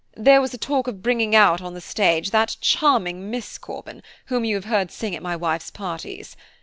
[0.17, 4.43] There was a talk of bringing out on the stage that charming Miss Corban, whom
[4.43, 6.35] you have heard sing at my wife's parties.